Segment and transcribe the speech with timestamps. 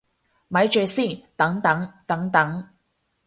[0.47, 2.69] 咪住先，等等等等